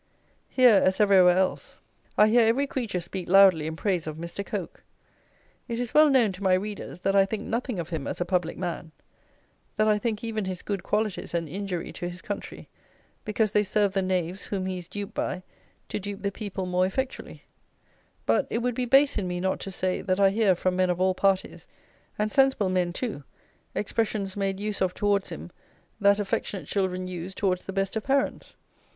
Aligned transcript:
Here, 0.49 0.81
as 0.83 0.99
everywhere 0.99 1.37
else, 1.37 1.77
I 2.17 2.29
hear 2.29 2.41
every 2.47 2.65
creature 2.65 2.99
speak 3.01 3.29
loudly 3.29 3.67
in 3.67 3.75
praise 3.75 4.07
of 4.07 4.17
Mr. 4.17 4.43
Coke. 4.43 4.81
It 5.67 5.79
is 5.79 5.93
well 5.93 6.09
known 6.09 6.31
to 6.31 6.41
my 6.41 6.55
readers, 6.55 7.01
that 7.01 7.15
I 7.15 7.23
think 7.23 7.43
nothing 7.43 7.77
of 7.77 7.89
him 7.89 8.07
as 8.07 8.19
a 8.19 8.25
public 8.25 8.57
man; 8.57 8.91
that 9.77 9.87
I 9.87 9.99
think 9.99 10.23
even 10.23 10.45
his 10.45 10.63
good 10.63 10.81
qualities 10.81 11.35
an 11.35 11.47
injury 11.47 11.91
to 11.93 12.09
his 12.09 12.23
country, 12.23 12.67
because 13.25 13.51
they 13.51 13.61
serve 13.61 13.93
the 13.93 14.01
knaves 14.01 14.45
whom 14.47 14.65
he 14.65 14.79
is 14.79 14.87
duped 14.87 15.13
by 15.13 15.43
to 15.89 15.99
dupe 15.99 16.23
the 16.23 16.31
people 16.31 16.65
more 16.65 16.87
effectually; 16.87 17.43
but, 18.25 18.47
it 18.49 18.57
would 18.57 18.73
be 18.73 18.85
base 18.85 19.19
in 19.19 19.27
me 19.27 19.39
not 19.39 19.59
to 19.59 19.69
say, 19.69 20.01
that 20.01 20.19
I 20.19 20.31
hear, 20.31 20.55
from 20.55 20.75
men 20.77 20.89
of 20.89 20.99
all 20.99 21.13
parties, 21.13 21.67
and 22.17 22.31
sensible 22.31 22.69
men 22.69 22.91
too, 22.91 23.23
expressions 23.75 24.35
made 24.35 24.59
use 24.59 24.81
of 24.81 24.95
towards 24.95 25.29
him 25.29 25.51
that 25.99 26.19
affectionate 26.19 26.65
children 26.65 27.05
use 27.05 27.35
towards 27.35 27.65
the 27.67 27.71
best 27.73 27.95
of 27.95 28.03
parents. 28.03 28.55